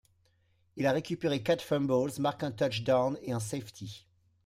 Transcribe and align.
Il 0.77 0.87
a 0.87 0.93
récupéré 0.93 1.43
quatre 1.43 1.63
fumbles, 1.63 2.09
marque 2.17 2.41
un 2.41 2.51
touchdown 2.51 3.19
et 3.21 3.33
un 3.33 3.39
safety. 3.39 4.07